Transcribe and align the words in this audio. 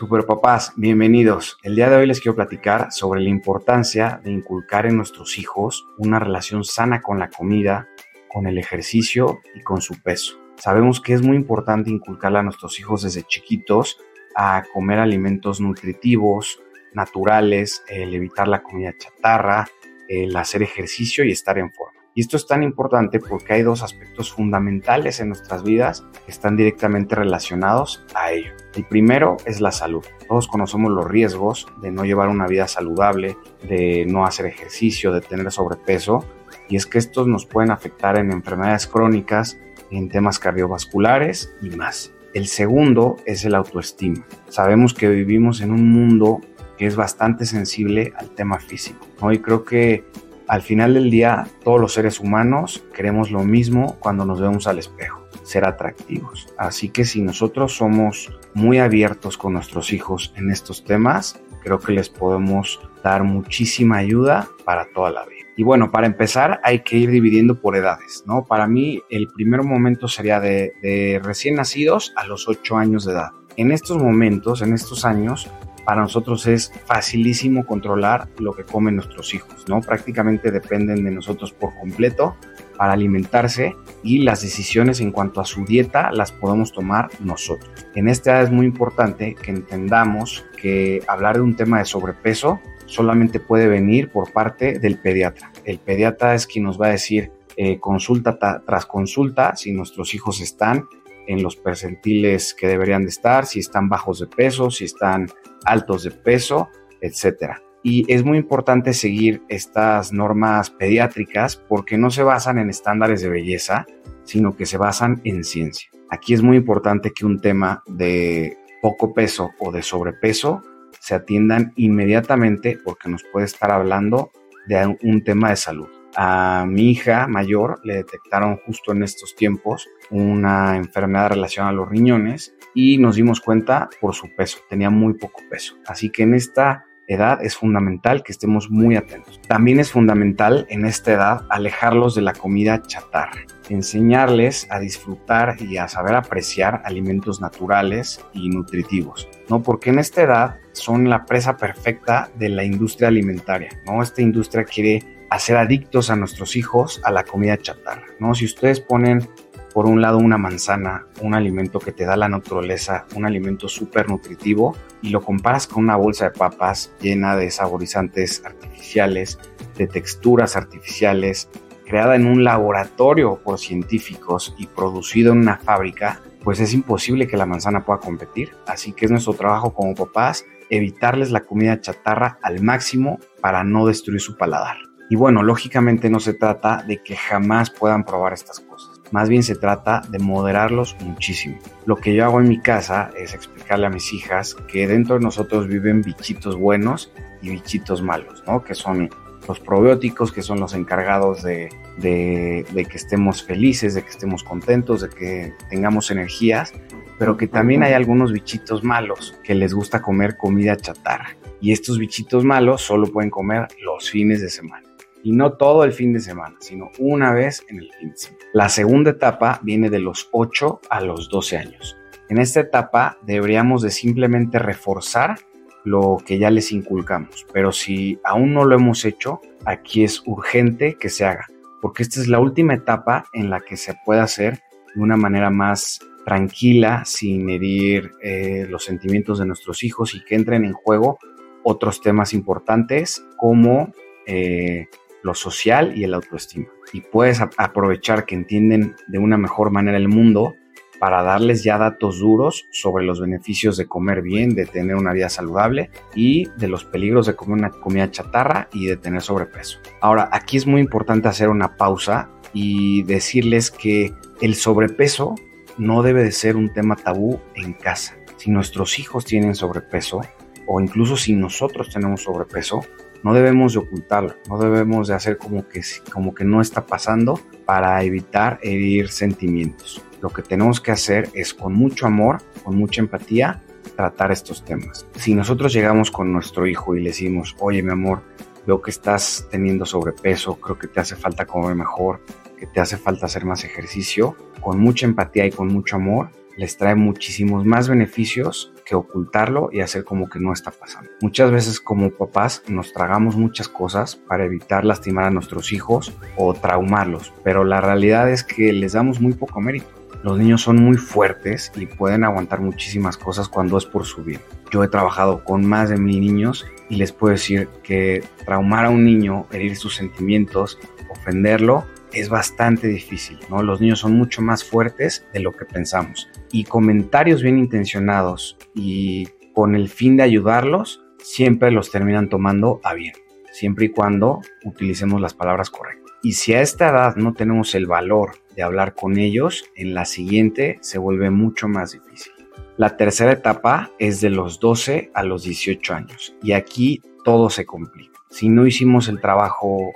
Super 0.00 0.24
papás, 0.24 0.72
bienvenidos. 0.76 1.58
El 1.62 1.76
día 1.76 1.90
de 1.90 1.96
hoy 1.96 2.06
les 2.06 2.22
quiero 2.22 2.34
platicar 2.34 2.90
sobre 2.90 3.20
la 3.20 3.28
importancia 3.28 4.18
de 4.24 4.30
inculcar 4.30 4.86
en 4.86 4.96
nuestros 4.96 5.36
hijos 5.36 5.86
una 5.98 6.18
relación 6.18 6.64
sana 6.64 7.02
con 7.02 7.18
la 7.18 7.28
comida, 7.28 7.86
con 8.26 8.46
el 8.46 8.56
ejercicio 8.56 9.42
y 9.54 9.60
con 9.60 9.82
su 9.82 10.00
peso. 10.00 10.38
Sabemos 10.56 11.02
que 11.02 11.12
es 11.12 11.20
muy 11.20 11.36
importante 11.36 11.90
inculcarle 11.90 12.38
a 12.38 12.42
nuestros 12.42 12.80
hijos 12.80 13.02
desde 13.02 13.24
chiquitos 13.24 13.98
a 14.34 14.62
comer 14.72 15.00
alimentos 15.00 15.60
nutritivos, 15.60 16.62
naturales, 16.94 17.84
el 17.86 18.14
evitar 18.14 18.48
la 18.48 18.62
comida 18.62 18.96
chatarra, 18.96 19.68
el 20.08 20.34
hacer 20.34 20.62
ejercicio 20.62 21.26
y 21.26 21.32
estar 21.32 21.58
en 21.58 21.70
forma. 21.70 21.89
Y 22.14 22.22
esto 22.22 22.36
es 22.36 22.46
tan 22.46 22.62
importante 22.62 23.20
porque 23.20 23.54
hay 23.54 23.62
dos 23.62 23.82
aspectos 23.82 24.32
fundamentales 24.32 25.20
en 25.20 25.28
nuestras 25.28 25.62
vidas 25.62 26.04
que 26.24 26.32
están 26.32 26.56
directamente 26.56 27.14
relacionados 27.14 28.04
a 28.14 28.32
ello. 28.32 28.52
El 28.74 28.84
primero 28.84 29.36
es 29.46 29.60
la 29.60 29.70
salud. 29.70 30.04
Todos 30.28 30.48
conocemos 30.48 30.90
los 30.90 31.08
riesgos 31.08 31.66
de 31.80 31.92
no 31.92 32.04
llevar 32.04 32.28
una 32.28 32.46
vida 32.46 32.66
saludable, 32.66 33.36
de 33.62 34.06
no 34.06 34.24
hacer 34.24 34.46
ejercicio, 34.46 35.12
de 35.12 35.20
tener 35.20 35.50
sobrepeso, 35.52 36.24
y 36.68 36.76
es 36.76 36.86
que 36.86 36.98
estos 36.98 37.26
nos 37.26 37.46
pueden 37.46 37.70
afectar 37.70 38.18
en 38.18 38.32
enfermedades 38.32 38.86
crónicas, 38.86 39.58
en 39.90 40.08
temas 40.08 40.38
cardiovasculares 40.38 41.54
y 41.62 41.70
más. 41.70 42.12
El 42.32 42.46
segundo 42.46 43.16
es 43.26 43.44
el 43.44 43.56
autoestima. 43.56 44.24
Sabemos 44.48 44.94
que 44.94 45.08
vivimos 45.08 45.60
en 45.60 45.72
un 45.72 45.90
mundo 45.90 46.40
que 46.78 46.86
es 46.86 46.96
bastante 46.96 47.44
sensible 47.44 48.12
al 48.16 48.30
tema 48.30 48.58
físico, 48.58 49.06
¿no? 49.20 49.32
Y 49.32 49.40
creo 49.40 49.64
que 49.64 50.04
al 50.50 50.62
final 50.62 50.94
del 50.94 51.12
día, 51.12 51.46
todos 51.62 51.80
los 51.80 51.92
seres 51.92 52.18
humanos 52.18 52.82
queremos 52.92 53.30
lo 53.30 53.44
mismo 53.44 53.96
cuando 54.00 54.24
nos 54.24 54.40
vemos 54.40 54.66
al 54.66 54.80
espejo, 54.80 55.24
ser 55.44 55.64
atractivos. 55.64 56.48
Así 56.58 56.88
que 56.88 57.04
si 57.04 57.22
nosotros 57.22 57.76
somos 57.76 58.36
muy 58.52 58.78
abiertos 58.78 59.38
con 59.38 59.52
nuestros 59.52 59.92
hijos 59.92 60.34
en 60.36 60.50
estos 60.50 60.84
temas, 60.84 61.40
creo 61.62 61.78
que 61.78 61.92
les 61.92 62.08
podemos 62.08 62.80
dar 63.04 63.22
muchísima 63.22 63.98
ayuda 63.98 64.48
para 64.64 64.86
toda 64.92 65.12
la 65.12 65.24
vida. 65.24 65.46
Y 65.56 65.62
bueno, 65.62 65.92
para 65.92 66.08
empezar 66.08 66.60
hay 66.64 66.80
que 66.80 66.96
ir 66.96 67.12
dividiendo 67.12 67.60
por 67.60 67.76
edades, 67.76 68.24
¿no? 68.26 68.44
Para 68.44 68.66
mí 68.66 69.00
el 69.08 69.28
primer 69.28 69.62
momento 69.62 70.08
sería 70.08 70.40
de, 70.40 71.20
recién 71.22 71.54
nacidos 71.54 72.12
a 72.16 72.26
los 72.26 72.48
8 72.48 72.76
años 72.76 73.04
de 73.04 73.12
edad. 73.12 73.30
En 73.56 73.70
estos 73.70 74.02
momentos, 74.02 74.62
en 74.62 74.74
estos 74.74 75.04
años, 75.04 75.48
para 75.90 76.02
nosotros 76.02 76.46
es 76.46 76.72
facilísimo 76.86 77.66
controlar 77.66 78.28
lo 78.38 78.52
que 78.52 78.62
comen 78.62 78.94
nuestros 78.94 79.34
hijos, 79.34 79.64
¿no? 79.68 79.80
Prácticamente 79.80 80.52
dependen 80.52 81.02
de 81.02 81.10
nosotros 81.10 81.52
por 81.52 81.74
completo 81.74 82.36
para 82.76 82.92
alimentarse 82.92 83.74
y 84.04 84.18
las 84.18 84.40
decisiones 84.40 85.00
en 85.00 85.10
cuanto 85.10 85.40
a 85.40 85.44
su 85.44 85.64
dieta 85.64 86.12
las 86.12 86.30
podemos 86.30 86.70
tomar 86.70 87.08
nosotros. 87.18 87.68
En 87.96 88.06
esta 88.06 88.30
edad 88.30 88.44
es 88.44 88.50
muy 88.52 88.66
importante 88.66 89.34
que 89.34 89.50
entendamos 89.50 90.44
que 90.62 91.02
hablar 91.08 91.38
de 91.38 91.42
un 91.42 91.56
tema 91.56 91.80
de 91.80 91.86
sobrepeso 91.86 92.60
solamente 92.86 93.40
puede 93.40 93.66
venir 93.66 94.12
por 94.12 94.32
parte 94.32 94.78
del 94.78 94.96
pediatra. 94.96 95.50
El 95.64 95.80
pediatra 95.80 96.36
es 96.36 96.46
quien 96.46 96.66
nos 96.66 96.80
va 96.80 96.86
a 96.86 96.90
decir 96.90 97.32
eh, 97.56 97.80
consulta 97.80 98.38
tras 98.64 98.86
consulta 98.86 99.56
si 99.56 99.72
nuestros 99.72 100.14
hijos 100.14 100.40
están 100.40 100.84
en 101.26 101.42
los 101.42 101.56
percentiles 101.56 102.54
que 102.54 102.66
deberían 102.66 103.02
de 103.02 103.10
estar, 103.10 103.46
si 103.46 103.60
están 103.60 103.88
bajos 103.88 104.18
de 104.18 104.26
peso, 104.26 104.70
si 104.70 104.84
están 104.84 105.28
altos 105.64 106.04
de 106.04 106.10
peso, 106.10 106.68
etcétera. 107.00 107.62
Y 107.82 108.12
es 108.12 108.24
muy 108.24 108.38
importante 108.38 108.92
seguir 108.92 109.42
estas 109.48 110.12
normas 110.12 110.70
pediátricas 110.70 111.56
porque 111.56 111.96
no 111.96 112.10
se 112.10 112.22
basan 112.22 112.58
en 112.58 112.68
estándares 112.68 113.22
de 113.22 113.30
belleza, 113.30 113.86
sino 114.24 114.54
que 114.54 114.66
se 114.66 114.76
basan 114.76 115.20
en 115.24 115.44
ciencia. 115.44 115.90
Aquí 116.10 116.34
es 116.34 116.42
muy 116.42 116.58
importante 116.58 117.12
que 117.12 117.24
un 117.24 117.40
tema 117.40 117.82
de 117.86 118.58
poco 118.82 119.14
peso 119.14 119.50
o 119.58 119.72
de 119.72 119.82
sobrepeso 119.82 120.62
se 120.98 121.14
atiendan 121.14 121.72
inmediatamente 121.76 122.78
porque 122.84 123.08
nos 123.08 123.24
puede 123.32 123.46
estar 123.46 123.70
hablando 123.70 124.30
de 124.66 124.96
un 125.02 125.24
tema 125.24 125.50
de 125.50 125.56
salud. 125.56 125.88
A 126.16 126.64
mi 126.66 126.90
hija 126.90 127.26
mayor 127.26 127.80
le 127.84 127.94
detectaron 127.94 128.58
justo 128.66 128.92
en 128.92 129.02
estos 129.02 129.34
tiempos 129.36 129.88
una 130.10 130.76
enfermedad 130.76 131.30
relacionada 131.30 131.70
a 131.70 131.74
los 131.74 131.88
riñones 131.88 132.54
y 132.74 132.98
nos 132.98 133.16
dimos 133.16 133.40
cuenta 133.40 133.88
por 134.00 134.14
su 134.14 134.34
peso, 134.34 134.58
tenía 134.68 134.90
muy 134.90 135.14
poco 135.14 135.40
peso. 135.50 135.76
Así 135.86 136.10
que 136.10 136.22
en 136.22 136.34
esta 136.34 136.86
edad 137.10 137.44
es 137.44 137.56
fundamental 137.56 138.22
que 138.22 138.30
estemos 138.30 138.70
muy 138.70 138.94
atentos. 138.94 139.40
También 139.48 139.80
es 139.80 139.90
fundamental 139.90 140.66
en 140.70 140.86
esta 140.86 141.12
edad 141.12 141.46
alejarlos 141.50 142.14
de 142.14 142.22
la 142.22 142.32
comida 142.32 142.82
chatarra, 142.82 143.42
enseñarles 143.68 144.68
a 144.70 144.78
disfrutar 144.78 145.56
y 145.60 145.76
a 145.76 145.88
saber 145.88 146.14
apreciar 146.14 146.82
alimentos 146.84 147.40
naturales 147.40 148.24
y 148.32 148.48
nutritivos, 148.48 149.28
¿no? 149.48 149.60
Porque 149.60 149.90
en 149.90 149.98
esta 149.98 150.22
edad 150.22 150.56
son 150.70 151.10
la 151.10 151.26
presa 151.26 151.56
perfecta 151.56 152.30
de 152.36 152.48
la 152.48 152.62
industria 152.62 153.08
alimentaria, 153.08 153.70
¿no? 153.84 154.02
Esta 154.02 154.22
industria 154.22 154.62
quiere 154.62 155.19
hacer 155.30 155.56
adictos 155.56 156.10
a 156.10 156.16
nuestros 156.16 156.56
hijos 156.56 157.00
a 157.04 157.10
la 157.10 157.24
comida 157.24 157.56
chatarra, 157.56 158.06
¿no? 158.18 158.34
Si 158.34 158.44
ustedes 158.44 158.80
ponen 158.80 159.28
por 159.72 159.86
un 159.86 160.02
lado 160.02 160.18
una 160.18 160.36
manzana, 160.36 161.06
un 161.20 161.34
alimento 161.34 161.78
que 161.78 161.92
te 161.92 162.04
da 162.04 162.16
la 162.16 162.28
naturaleza, 162.28 163.06
un 163.14 163.24
alimento 163.24 163.68
súper 163.68 164.08
nutritivo, 164.08 164.76
y 165.02 165.10
lo 165.10 165.22
comparas 165.22 165.66
con 165.66 165.84
una 165.84 165.96
bolsa 165.96 166.26
de 166.26 166.30
papas 166.32 166.92
llena 167.00 167.36
de 167.36 167.50
saborizantes 167.50 168.44
artificiales, 168.44 169.38
de 169.76 169.86
texturas 169.86 170.56
artificiales, 170.56 171.48
creada 171.86 172.16
en 172.16 172.26
un 172.26 172.44
laboratorio 172.44 173.40
por 173.42 173.58
científicos 173.58 174.54
y 174.58 174.66
producido 174.66 175.32
en 175.32 175.38
una 175.38 175.58
fábrica, 175.58 176.20
pues 176.42 176.60
es 176.60 176.74
imposible 176.74 177.26
que 177.28 177.36
la 177.36 177.46
manzana 177.46 177.84
pueda 177.84 178.00
competir. 178.00 178.52
Así 178.66 178.92
que 178.92 179.04
es 179.06 179.10
nuestro 179.10 179.34
trabajo 179.34 179.72
como 179.72 179.94
papás 179.94 180.44
evitarles 180.68 181.30
la 181.30 181.40
comida 181.40 181.80
chatarra 181.80 182.38
al 182.42 182.62
máximo 182.62 183.18
para 183.40 183.64
no 183.64 183.86
destruir 183.86 184.20
su 184.20 184.36
paladar. 184.36 184.89
Y 185.10 185.16
bueno, 185.16 185.42
lógicamente 185.42 186.08
no 186.08 186.20
se 186.20 186.34
trata 186.34 186.84
de 186.86 187.02
que 187.02 187.16
jamás 187.16 187.68
puedan 187.68 188.04
probar 188.04 188.32
estas 188.32 188.60
cosas. 188.60 189.00
Más 189.10 189.28
bien 189.28 189.42
se 189.42 189.56
trata 189.56 190.02
de 190.08 190.20
moderarlos 190.20 190.96
muchísimo. 191.00 191.58
Lo 191.84 191.96
que 191.96 192.14
yo 192.14 192.24
hago 192.24 192.40
en 192.40 192.48
mi 192.48 192.60
casa 192.60 193.10
es 193.18 193.34
explicarle 193.34 193.88
a 193.88 193.90
mis 193.90 194.12
hijas 194.12 194.54
que 194.68 194.86
dentro 194.86 195.16
de 195.16 195.22
nosotros 195.22 195.66
viven 195.66 196.02
bichitos 196.02 196.54
buenos 196.54 197.12
y 197.42 197.50
bichitos 197.50 198.02
malos, 198.02 198.44
¿no? 198.46 198.62
Que 198.62 198.76
son 198.76 199.10
los 199.48 199.58
probióticos, 199.58 200.30
que 200.30 200.42
son 200.42 200.60
los 200.60 200.74
encargados 200.74 201.42
de, 201.42 201.70
de, 201.98 202.86
que 202.88 202.96
estemos 202.96 203.42
felices, 203.42 203.94
de 203.94 204.02
que 204.02 204.10
estemos 204.10 204.44
contentos, 204.44 205.00
de 205.00 205.08
que 205.08 205.54
tengamos 205.68 206.12
energías, 206.12 206.72
pero 207.18 207.36
que 207.36 207.48
también 207.48 207.82
hay 207.82 207.94
algunos 207.94 208.32
bichitos 208.32 208.84
malos 208.84 209.36
que 209.42 209.56
les 209.56 209.74
gusta 209.74 210.00
comer 210.00 210.36
comida 210.36 210.76
chatarra. 210.76 211.36
Y 211.60 211.72
estos 211.72 211.98
bichitos 211.98 212.44
malos 212.44 212.80
solo 212.80 213.08
pueden 213.08 213.30
comer 213.30 213.66
los 213.84 214.08
fines 214.08 214.40
de 214.40 214.50
semana 214.50 214.89
y 215.22 215.32
no 215.32 215.52
todo 215.54 215.84
el 215.84 215.92
fin 215.92 216.12
de 216.12 216.20
semana, 216.20 216.56
sino 216.60 216.90
una 216.98 217.32
vez 217.32 217.64
en 217.68 217.78
el 217.78 217.90
fin 217.98 218.10
de 218.10 218.16
semana. 218.16 218.44
La 218.52 218.68
segunda 218.68 219.10
etapa 219.10 219.60
viene 219.62 219.90
de 219.90 219.98
los 219.98 220.28
8 220.32 220.80
a 220.88 221.00
los 221.00 221.28
12 221.28 221.56
años. 221.58 221.96
En 222.28 222.38
esta 222.38 222.60
etapa 222.60 223.18
deberíamos 223.22 223.82
de 223.82 223.90
simplemente 223.90 224.58
reforzar 224.58 225.36
lo 225.84 226.18
que 226.24 226.38
ya 226.38 226.50
les 226.50 226.72
inculcamos, 226.72 227.46
pero 227.52 227.72
si 227.72 228.18
aún 228.24 228.52
no 228.52 228.64
lo 228.64 228.76
hemos 228.76 229.04
hecho, 229.04 229.40
aquí 229.64 230.04
es 230.04 230.22
urgente 230.26 230.96
que 231.00 231.08
se 231.08 231.24
haga, 231.24 231.46
porque 231.80 232.02
esta 232.02 232.20
es 232.20 232.28
la 232.28 232.38
última 232.38 232.74
etapa 232.74 233.24
en 233.32 233.50
la 233.50 233.60
que 233.60 233.76
se 233.76 233.94
puede 234.04 234.20
hacer 234.20 234.60
de 234.94 235.02
una 235.02 235.16
manera 235.16 235.50
más 235.50 236.00
tranquila, 236.24 237.04
sin 237.04 237.48
herir 237.48 238.12
eh, 238.22 238.66
los 238.68 238.84
sentimientos 238.84 239.38
de 239.38 239.46
nuestros 239.46 239.82
hijos 239.82 240.14
y 240.14 240.22
que 240.24 240.34
entren 240.34 240.64
en 240.64 240.74
juego 240.74 241.18
otros 241.62 242.00
temas 242.00 242.32
importantes 242.32 243.24
como 243.36 243.92
eh, 244.26 244.88
lo 245.22 245.34
social 245.34 245.96
y 245.96 246.04
el 246.04 246.14
autoestima. 246.14 246.68
Y 246.92 247.02
puedes 247.02 247.40
aprovechar 247.40 248.26
que 248.26 248.34
entienden 248.34 248.96
de 249.06 249.18
una 249.18 249.36
mejor 249.36 249.70
manera 249.70 249.96
el 249.96 250.08
mundo 250.08 250.56
para 251.00 251.22
darles 251.22 251.64
ya 251.64 251.78
datos 251.78 252.18
duros 252.18 252.68
sobre 252.70 253.04
los 253.04 253.20
beneficios 253.20 253.78
de 253.78 253.86
comer 253.86 254.20
bien, 254.20 254.54
de 254.54 254.66
tener 254.66 254.96
una 254.96 255.14
vida 255.14 255.30
saludable 255.30 255.90
y 256.14 256.48
de 256.58 256.68
los 256.68 256.84
peligros 256.84 257.26
de 257.26 257.34
comer 257.34 257.58
una 257.58 257.70
comida 257.70 258.10
chatarra 258.10 258.68
y 258.72 258.86
de 258.86 258.98
tener 258.98 259.22
sobrepeso. 259.22 259.78
Ahora, 260.02 260.28
aquí 260.30 260.58
es 260.58 260.66
muy 260.66 260.82
importante 260.82 261.26
hacer 261.26 261.48
una 261.48 261.76
pausa 261.76 262.28
y 262.52 263.02
decirles 263.04 263.70
que 263.70 264.12
el 264.42 264.54
sobrepeso 264.54 265.34
no 265.78 266.02
debe 266.02 266.22
de 266.22 266.32
ser 266.32 266.56
un 266.56 266.70
tema 266.70 266.96
tabú 266.96 267.40
en 267.54 267.72
casa. 267.72 268.16
Si 268.36 268.50
nuestros 268.50 268.98
hijos 268.98 269.24
tienen 269.24 269.54
sobrepeso 269.54 270.20
o 270.66 270.80
incluso 270.80 271.16
si 271.16 271.34
nosotros 271.34 271.88
tenemos 271.90 272.22
sobrepeso, 272.22 272.80
no 273.22 273.34
debemos 273.34 273.74
de 273.74 273.80
ocultarlo, 273.80 274.34
no 274.48 274.58
debemos 274.58 275.08
de 275.08 275.14
hacer 275.14 275.36
como 275.36 275.68
que, 275.68 275.82
como 276.12 276.34
que 276.34 276.44
no 276.44 276.60
está 276.60 276.86
pasando 276.86 277.40
para 277.64 278.02
evitar 278.02 278.58
herir 278.62 279.08
sentimientos. 279.08 280.02
Lo 280.20 280.30
que 280.30 280.42
tenemos 280.42 280.80
que 280.80 280.90
hacer 280.90 281.28
es 281.34 281.54
con 281.54 281.72
mucho 281.72 282.06
amor, 282.06 282.42
con 282.62 282.76
mucha 282.76 283.00
empatía, 283.00 283.62
tratar 283.96 284.32
estos 284.32 284.64
temas. 284.64 285.06
Si 285.16 285.34
nosotros 285.34 285.72
llegamos 285.72 286.10
con 286.10 286.32
nuestro 286.32 286.66
hijo 286.66 286.94
y 286.96 287.00
le 287.00 287.10
decimos, 287.10 287.56
oye 287.60 287.82
mi 287.82 287.92
amor, 287.92 288.22
veo 288.66 288.80
que 288.82 288.90
estás 288.90 289.46
teniendo 289.50 289.86
sobrepeso, 289.86 290.56
creo 290.56 290.78
que 290.78 290.88
te 290.88 291.00
hace 291.00 291.16
falta 291.16 291.46
comer 291.46 291.74
mejor, 291.74 292.20
que 292.58 292.66
te 292.66 292.80
hace 292.80 292.96
falta 292.96 293.26
hacer 293.26 293.44
más 293.44 293.64
ejercicio, 293.64 294.36
con 294.60 294.78
mucha 294.78 295.06
empatía 295.06 295.46
y 295.46 295.50
con 295.50 295.68
mucho 295.68 295.96
amor, 295.96 296.30
les 296.60 296.76
trae 296.76 296.94
muchísimos 296.94 297.64
más 297.64 297.88
beneficios 297.88 298.70
que 298.84 298.94
ocultarlo 298.94 299.70
y 299.72 299.80
hacer 299.80 300.04
como 300.04 300.28
que 300.28 300.38
no 300.38 300.52
está 300.52 300.70
pasando. 300.70 301.08
Muchas 301.22 301.50
veces 301.50 301.80
como 301.80 302.10
papás 302.10 302.62
nos 302.68 302.92
tragamos 302.92 303.34
muchas 303.34 303.66
cosas 303.66 304.16
para 304.16 304.44
evitar 304.44 304.84
lastimar 304.84 305.24
a 305.24 305.30
nuestros 305.30 305.72
hijos 305.72 306.12
o 306.36 306.52
traumarlos, 306.52 307.32
pero 307.42 307.64
la 307.64 307.80
realidad 307.80 308.30
es 308.30 308.44
que 308.44 308.74
les 308.74 308.92
damos 308.92 309.22
muy 309.22 309.32
poco 309.32 309.58
mérito. 309.62 309.88
Los 310.22 310.38
niños 310.38 310.60
son 310.60 310.76
muy 310.76 310.98
fuertes 310.98 311.72
y 311.76 311.86
pueden 311.86 312.24
aguantar 312.24 312.60
muchísimas 312.60 313.16
cosas 313.16 313.48
cuando 313.48 313.78
es 313.78 313.86
por 313.86 314.04
su 314.04 314.22
bien. 314.22 314.42
Yo 314.70 314.84
he 314.84 314.88
trabajado 314.88 315.42
con 315.44 315.64
más 315.64 315.88
de 315.88 315.96
mil 315.96 316.20
niños 316.20 316.66
y 316.90 316.96
les 316.96 317.10
puedo 317.10 317.32
decir 317.32 317.68
que 317.82 318.22
traumar 318.44 318.84
a 318.84 318.90
un 318.90 319.06
niño, 319.06 319.46
herir 319.50 319.76
sus 319.76 319.96
sentimientos, 319.96 320.78
ofenderlo, 321.08 321.86
es 322.12 322.28
bastante 322.28 322.88
difícil, 322.88 323.38
¿no? 323.48 323.62
Los 323.62 323.80
niños 323.80 324.00
son 324.00 324.14
mucho 324.14 324.42
más 324.42 324.64
fuertes 324.64 325.26
de 325.32 325.40
lo 325.40 325.52
que 325.52 325.64
pensamos. 325.64 326.28
Y 326.52 326.64
comentarios 326.64 327.42
bien 327.42 327.58
intencionados 327.58 328.56
y 328.74 329.28
con 329.54 329.74
el 329.74 329.88
fin 329.88 330.16
de 330.16 330.22
ayudarlos, 330.22 331.02
siempre 331.18 331.70
los 331.70 331.90
terminan 331.90 332.28
tomando 332.28 332.80
a 332.82 332.94
bien, 332.94 333.14
siempre 333.52 333.86
y 333.86 333.88
cuando 333.90 334.40
utilicemos 334.64 335.20
las 335.20 335.34
palabras 335.34 335.70
correctas. 335.70 336.00
Y 336.22 336.32
si 336.34 336.52
a 336.54 336.60
esta 336.60 336.90
edad 336.90 337.16
no 337.16 337.32
tenemos 337.32 337.74
el 337.74 337.86
valor 337.86 338.32
de 338.54 338.62
hablar 338.62 338.94
con 338.94 339.18
ellos, 339.18 339.64
en 339.74 339.94
la 339.94 340.04
siguiente 340.04 340.78
se 340.82 340.98
vuelve 340.98 341.30
mucho 341.30 341.66
más 341.66 341.92
difícil. 341.92 342.32
La 342.76 342.96
tercera 342.96 343.32
etapa 343.32 343.90
es 343.98 344.20
de 344.20 344.30
los 344.30 344.60
12 344.60 345.10
a 345.14 345.22
los 345.22 345.44
18 345.44 345.94
años 345.94 346.34
y 346.42 346.52
aquí 346.52 347.02
todo 347.24 347.50
se 347.50 347.66
complica. 347.66 348.18
Si 348.30 348.48
no 348.48 348.66
hicimos 348.66 349.08
el 349.08 349.20
trabajo 349.20 349.92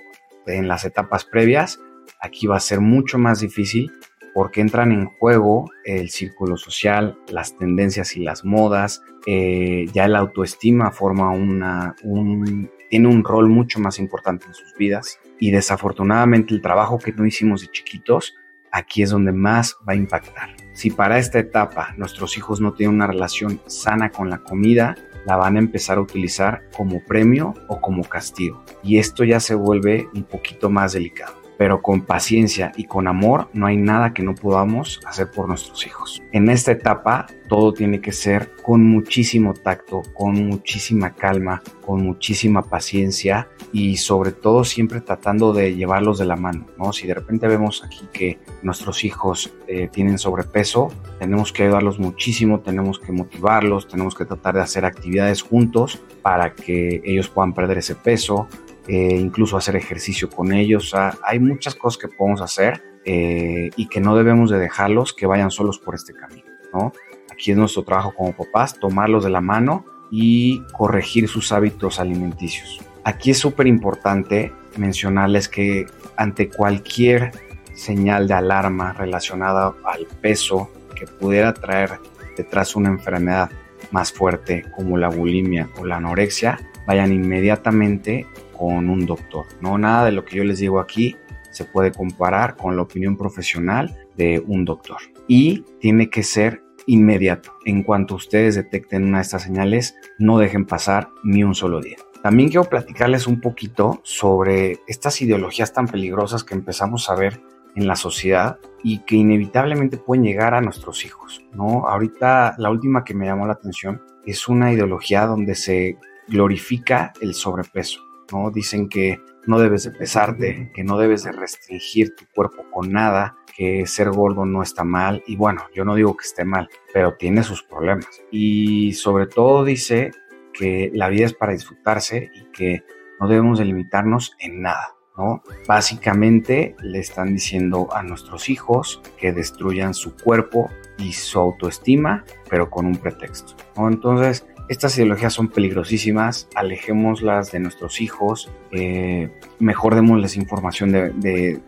en 0.46 0.68
las 0.68 0.84
etapas 0.84 1.24
previas, 1.24 1.80
aquí 2.24 2.46
va 2.46 2.56
a 2.56 2.60
ser 2.60 2.80
mucho 2.80 3.18
más 3.18 3.40
difícil 3.40 3.92
porque 4.32 4.60
entran 4.60 4.90
en 4.90 5.06
juego 5.06 5.70
el 5.84 6.10
círculo 6.10 6.56
social, 6.56 7.16
las 7.28 7.56
tendencias 7.56 8.16
y 8.16 8.20
las 8.20 8.44
modas, 8.44 9.02
eh, 9.26 9.86
ya 9.92 10.08
la 10.08 10.18
autoestima 10.18 10.90
forma 10.90 11.30
una, 11.30 11.94
un, 12.02 12.68
tiene 12.90 13.08
un 13.08 13.22
rol 13.22 13.48
mucho 13.48 13.78
más 13.78 14.00
importante 14.00 14.46
en 14.46 14.54
sus 14.54 14.74
vidas 14.76 15.20
y 15.38 15.52
desafortunadamente 15.52 16.52
el 16.52 16.62
trabajo 16.62 16.98
que 16.98 17.12
no 17.12 17.24
hicimos 17.24 17.60
de 17.60 17.68
chiquitos, 17.68 18.34
aquí 18.72 19.02
es 19.02 19.10
donde 19.10 19.30
más 19.30 19.76
va 19.88 19.92
a 19.92 19.96
impactar. 19.96 20.56
Si 20.72 20.90
para 20.90 21.18
esta 21.18 21.38
etapa 21.38 21.94
nuestros 21.96 22.36
hijos 22.36 22.60
no 22.60 22.72
tienen 22.72 22.96
una 22.96 23.06
relación 23.06 23.60
sana 23.66 24.10
con 24.10 24.30
la 24.30 24.38
comida, 24.38 24.96
la 25.26 25.36
van 25.36 25.54
a 25.56 25.60
empezar 25.60 25.98
a 25.98 26.00
utilizar 26.00 26.68
como 26.76 27.04
premio 27.04 27.54
o 27.68 27.80
como 27.80 28.02
castigo. 28.02 28.64
Y 28.82 28.98
esto 28.98 29.22
ya 29.22 29.38
se 29.38 29.54
vuelve 29.54 30.08
un 30.12 30.24
poquito 30.24 30.70
más 30.70 30.92
delicado 30.92 31.43
pero 31.56 31.82
con 31.82 32.02
paciencia 32.02 32.72
y 32.76 32.84
con 32.84 33.06
amor 33.06 33.48
no 33.52 33.66
hay 33.66 33.76
nada 33.76 34.12
que 34.12 34.22
no 34.22 34.34
podamos 34.34 35.00
hacer 35.06 35.30
por 35.30 35.48
nuestros 35.48 35.86
hijos. 35.86 36.22
En 36.32 36.48
esta 36.48 36.72
etapa 36.72 37.26
todo 37.48 37.72
tiene 37.72 38.00
que 38.00 38.12
ser 38.12 38.50
con 38.62 38.82
muchísimo 38.84 39.54
tacto, 39.54 40.02
con 40.14 40.34
muchísima 40.46 41.14
calma, 41.14 41.62
con 41.84 42.02
muchísima 42.02 42.62
paciencia 42.62 43.48
y 43.72 43.96
sobre 43.96 44.32
todo 44.32 44.64
siempre 44.64 45.00
tratando 45.00 45.52
de 45.52 45.74
llevarlos 45.74 46.18
de 46.18 46.24
la 46.24 46.36
mano, 46.36 46.66
¿no? 46.78 46.92
Si 46.92 47.06
de 47.06 47.14
repente 47.14 47.46
vemos 47.46 47.84
aquí 47.84 48.08
que 48.12 48.38
nuestros 48.62 49.04
hijos 49.04 49.52
eh, 49.66 49.88
tienen 49.92 50.18
sobrepeso, 50.18 50.88
tenemos 51.18 51.52
que 51.52 51.64
ayudarlos 51.64 51.98
muchísimo, 51.98 52.60
tenemos 52.60 52.98
que 52.98 53.12
motivarlos, 53.12 53.88
tenemos 53.88 54.14
que 54.14 54.24
tratar 54.24 54.54
de 54.54 54.62
hacer 54.62 54.84
actividades 54.84 55.42
juntos 55.42 56.00
para 56.22 56.54
que 56.54 57.02
ellos 57.04 57.28
puedan 57.28 57.52
perder 57.52 57.78
ese 57.78 57.94
peso, 57.94 58.48
eh, 58.86 59.16
incluso 59.16 59.56
hacer 59.56 59.76
ejercicio 59.76 60.28
con 60.28 60.52
ellos. 60.52 60.94
hay 61.22 61.38
muchas 61.38 61.74
cosas 61.74 61.98
que 61.98 62.08
podemos 62.08 62.40
hacer 62.40 62.82
eh, 63.04 63.70
y 63.76 63.88
que 63.88 64.00
no 64.00 64.16
debemos 64.16 64.50
de 64.50 64.58
dejarlos 64.58 65.12
que 65.12 65.26
vayan 65.26 65.50
solos 65.50 65.78
por 65.78 65.94
este 65.94 66.14
camino, 66.14 66.46
¿no? 66.72 66.92
Aquí 67.30 67.50
es 67.50 67.56
nuestro 67.56 67.82
trabajo 67.82 68.14
como 68.14 68.32
papás, 68.32 68.78
tomarlos 68.78 69.24
de 69.24 69.30
la 69.30 69.40
mano 69.40 69.84
y 70.10 70.62
corregir 70.72 71.28
sus 71.28 71.50
hábitos 71.50 71.98
alimenticios. 71.98 72.80
Aquí 73.04 73.30
es 73.30 73.38
súper 73.38 73.66
importante 73.66 74.52
mencionarles 74.76 75.48
que 75.48 75.86
ante 76.16 76.48
cualquier 76.48 77.32
señal 77.74 78.28
de 78.28 78.34
alarma 78.34 78.92
relacionada 78.92 79.74
al 79.84 80.06
peso 80.20 80.70
que 80.94 81.06
pudiera 81.06 81.52
traer 81.52 81.98
detrás 82.36 82.76
una 82.76 82.88
enfermedad 82.88 83.50
más 83.90 84.12
fuerte 84.12 84.64
como 84.74 84.96
la 84.96 85.08
bulimia 85.08 85.68
o 85.78 85.84
la 85.84 85.96
anorexia, 85.96 86.58
vayan 86.86 87.12
inmediatamente 87.12 88.26
con 88.56 88.88
un 88.88 89.06
doctor. 89.06 89.46
No 89.60 89.78
nada 89.78 90.06
de 90.06 90.12
lo 90.12 90.24
que 90.24 90.36
yo 90.36 90.44
les 90.44 90.58
digo 90.58 90.80
aquí 90.80 91.16
se 91.50 91.64
puede 91.64 91.92
comparar 91.92 92.56
con 92.56 92.76
la 92.76 92.82
opinión 92.82 93.16
profesional 93.16 93.94
de 94.16 94.42
un 94.46 94.64
doctor. 94.64 94.98
Y 95.28 95.64
tiene 95.80 96.10
que 96.10 96.22
ser 96.22 96.62
inmediato. 96.86 97.52
En 97.64 97.82
cuanto 97.82 98.16
ustedes 98.16 98.56
detecten 98.56 99.04
una 99.04 99.18
de 99.18 99.22
estas 99.22 99.42
señales, 99.42 99.94
no 100.18 100.38
dejen 100.38 100.66
pasar 100.66 101.08
ni 101.22 101.44
un 101.44 101.54
solo 101.54 101.80
día. 101.80 101.96
También 102.22 102.48
quiero 102.48 102.64
platicarles 102.64 103.26
un 103.26 103.40
poquito 103.40 104.00
sobre 104.02 104.80
estas 104.88 105.20
ideologías 105.22 105.72
tan 105.72 105.86
peligrosas 105.86 106.42
que 106.42 106.54
empezamos 106.54 107.08
a 107.10 107.14
ver 107.14 107.40
en 107.76 107.86
la 107.86 107.96
sociedad 107.96 108.58
y 108.82 109.00
que 109.00 109.16
inevitablemente 109.16 109.98
pueden 109.98 110.24
llegar 110.24 110.54
a 110.54 110.60
nuestros 110.60 111.04
hijos, 111.04 111.42
¿no? 111.52 111.86
Ahorita 111.88 112.54
la 112.58 112.70
última 112.70 113.04
que 113.04 113.14
me 113.14 113.26
llamó 113.26 113.46
la 113.46 113.54
atención 113.54 114.02
es 114.24 114.48
una 114.48 114.72
ideología 114.72 115.26
donde 115.26 115.54
se 115.54 115.98
glorifica 116.28 117.12
el 117.20 117.34
sobrepeso. 117.34 118.00
¿no? 118.32 118.50
Dicen 118.50 118.88
que 118.88 119.20
no 119.46 119.58
debes 119.58 119.84
de 119.84 119.90
pesarte, 119.90 120.70
que 120.74 120.84
no 120.84 120.98
debes 120.98 121.24
de 121.24 121.32
restringir 121.32 122.14
tu 122.14 122.24
cuerpo 122.34 122.64
con 122.70 122.92
nada, 122.92 123.36
que 123.56 123.86
ser 123.86 124.10
gordo 124.10 124.44
no 124.44 124.62
está 124.62 124.84
mal. 124.84 125.22
Y 125.26 125.36
bueno, 125.36 125.62
yo 125.74 125.84
no 125.84 125.94
digo 125.94 126.16
que 126.16 126.26
esté 126.26 126.44
mal, 126.44 126.68
pero 126.92 127.14
tiene 127.16 127.42
sus 127.42 127.62
problemas. 127.62 128.22
Y 128.30 128.92
sobre 128.94 129.26
todo 129.26 129.64
dice 129.64 130.12
que 130.52 130.90
la 130.94 131.08
vida 131.08 131.26
es 131.26 131.34
para 131.34 131.52
disfrutarse 131.52 132.30
y 132.34 132.44
que 132.52 132.84
no 133.20 133.28
debemos 133.28 133.58
de 133.58 133.64
limitarnos 133.66 134.34
en 134.38 134.62
nada. 134.62 134.94
¿no? 135.16 135.42
Básicamente 135.68 136.74
le 136.80 136.98
están 136.98 137.34
diciendo 137.34 137.88
a 137.94 138.02
nuestros 138.02 138.48
hijos 138.48 139.00
que 139.18 139.32
destruyan 139.32 139.94
su 139.94 140.16
cuerpo 140.16 140.70
y 140.98 141.12
su 141.12 141.38
autoestima, 141.38 142.24
pero 142.50 142.70
con 142.70 142.86
un 142.86 142.96
pretexto. 142.96 143.54
¿no? 143.76 143.88
Entonces, 143.88 144.46
estas 144.68 144.96
ideologías 144.96 145.32
son 145.32 145.48
peligrosísimas, 145.48 146.48
alejémoslas 146.54 147.52
de 147.52 147.60
nuestros 147.60 148.00
hijos, 148.00 148.50
eh, 148.70 149.30
mejor 149.58 149.94
démosles 149.94 150.36
información 150.36 150.92
de, 150.92 151.60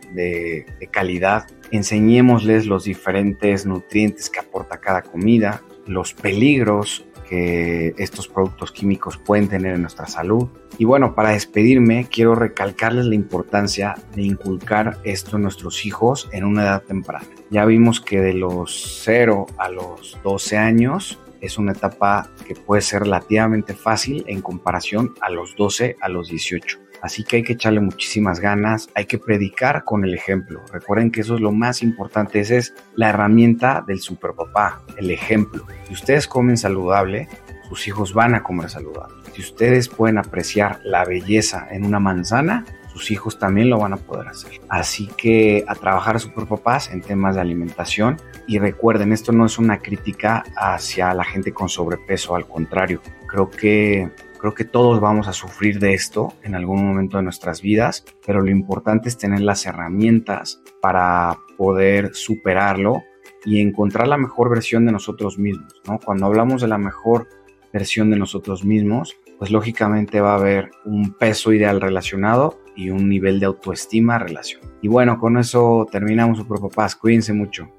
calidad, 0.90 1.46
enseñémosles 1.70 2.66
los 2.66 2.84
diferentes 2.84 3.66
nutrientes 3.66 4.30
que 4.30 4.40
aporta 4.40 4.78
cada 4.78 5.02
comida, 5.02 5.62
los 5.86 6.14
peligros 6.14 7.04
que 7.28 7.92
estos 7.98 8.28
productos 8.28 8.70
químicos 8.70 9.18
pueden 9.18 9.48
tener 9.48 9.74
en 9.74 9.82
nuestra 9.82 10.06
salud. 10.06 10.48
Y 10.78 10.84
bueno, 10.84 11.14
para 11.14 11.30
despedirme, 11.30 12.06
quiero 12.08 12.34
recalcarles 12.34 13.06
la 13.06 13.14
importancia 13.14 13.94
de 14.14 14.22
inculcar 14.22 14.98
esto 15.04 15.36
en 15.36 15.42
nuestros 15.42 15.84
hijos 15.84 16.28
en 16.32 16.44
una 16.44 16.62
edad 16.62 16.82
temprana. 16.82 17.26
Ya 17.50 17.64
vimos 17.64 18.00
que 18.00 18.20
de 18.20 18.34
los 18.34 19.02
0 19.04 19.46
a 19.58 19.68
los 19.68 20.18
12 20.22 20.56
años 20.56 21.18
es 21.40 21.58
una 21.58 21.72
etapa 21.72 22.30
que 22.46 22.54
puede 22.54 22.82
ser 22.82 23.02
relativamente 23.02 23.74
fácil 23.74 24.24
en 24.26 24.42
comparación 24.42 25.14
a 25.20 25.30
los 25.30 25.56
12 25.56 25.96
a 26.00 26.08
los 26.08 26.28
18. 26.28 26.78
Así 27.02 27.24
que 27.24 27.36
hay 27.36 27.42
que 27.42 27.52
echarle 27.52 27.80
muchísimas 27.80 28.40
ganas, 28.40 28.88
hay 28.94 29.06
que 29.06 29.18
predicar 29.18 29.84
con 29.84 30.04
el 30.04 30.14
ejemplo. 30.14 30.62
Recuerden 30.72 31.10
que 31.10 31.20
eso 31.20 31.34
es 31.34 31.40
lo 31.40 31.52
más 31.52 31.82
importante, 31.82 32.40
esa 32.40 32.56
es 32.56 32.74
la 32.94 33.10
herramienta 33.10 33.84
del 33.86 34.00
superpapá, 34.00 34.82
el 34.96 35.10
ejemplo. 35.10 35.66
Si 35.86 35.92
ustedes 35.92 36.26
comen 36.26 36.56
saludable, 36.56 37.28
sus 37.68 37.86
hijos 37.86 38.14
van 38.14 38.34
a 38.34 38.42
comer 38.42 38.70
saludable. 38.70 39.14
Si 39.34 39.42
ustedes 39.42 39.88
pueden 39.88 40.18
apreciar 40.18 40.80
la 40.84 41.04
belleza 41.04 41.68
en 41.70 41.84
una 41.84 42.00
manzana, 42.00 42.64
sus 42.96 43.10
hijos 43.10 43.38
también 43.38 43.68
lo 43.68 43.78
van 43.78 43.92
a 43.92 43.98
poder 43.98 44.28
hacer. 44.28 44.52
Así 44.70 45.08
que 45.18 45.64
a 45.68 45.74
trabajar 45.74 46.18
super 46.18 46.46
papás 46.46 46.90
en 46.90 47.02
temas 47.02 47.34
de 47.34 47.42
alimentación 47.42 48.16
y 48.46 48.58
recuerden, 48.58 49.12
esto 49.12 49.32
no 49.32 49.46
es 49.46 49.58
una 49.58 49.78
crítica 49.78 50.44
hacia 50.56 51.12
la 51.14 51.24
gente 51.24 51.52
con 51.52 51.68
sobrepeso, 51.68 52.34
al 52.34 52.46
contrario, 52.46 53.00
creo 53.26 53.50
que 53.50 54.10
creo 54.38 54.54
que 54.54 54.64
todos 54.64 55.00
vamos 55.00 55.28
a 55.28 55.32
sufrir 55.32 55.78
de 55.78 55.94
esto 55.94 56.32
en 56.42 56.54
algún 56.54 56.86
momento 56.86 57.16
de 57.16 57.22
nuestras 57.22 57.62
vidas, 57.62 58.04
pero 58.24 58.40
lo 58.40 58.50
importante 58.50 59.08
es 59.08 59.18
tener 59.18 59.40
las 59.40 59.66
herramientas 59.66 60.62
para 60.80 61.36
poder 61.56 62.14
superarlo 62.14 63.02
y 63.44 63.60
encontrar 63.60 64.08
la 64.08 64.18
mejor 64.18 64.50
versión 64.50 64.86
de 64.86 64.92
nosotros 64.92 65.38
mismos. 65.38 65.82
Cuando 66.04 66.26
hablamos 66.26 66.62
de 66.62 66.68
la 66.68 66.78
mejor 66.78 67.28
versión 67.72 68.10
de 68.10 68.18
nosotros 68.18 68.64
mismos, 68.64 69.16
pues 69.38 69.50
lógicamente 69.50 70.20
va 70.20 70.32
a 70.32 70.38
haber 70.38 70.70
un 70.84 71.12
peso 71.12 71.52
ideal 71.52 71.80
relacionado 71.80 72.60
y 72.74 72.90
un 72.90 73.08
nivel 73.08 73.40
de 73.40 73.46
autoestima 73.46 74.18
relación. 74.18 74.60
Y 74.80 74.88
bueno, 74.88 75.18
con 75.18 75.38
eso 75.38 75.86
terminamos, 75.90 76.38
Super 76.38 76.60
Papás. 76.60 76.96
Cuídense 76.96 77.32
mucho. 77.32 77.70